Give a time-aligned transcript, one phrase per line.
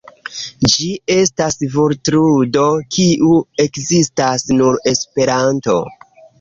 [0.75, 2.65] Ĝi estas vortludo
[2.97, 5.81] kiu ekzistas nur en Esperanto.